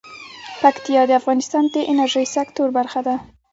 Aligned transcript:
پکتیا 0.61 1.01
د 1.07 1.11
افغانستان 1.19 1.63
د 1.73 1.75
انرژۍ 1.91 2.25
سکتور 2.35 2.69
برخه 2.77 2.99
ده. 3.07 3.15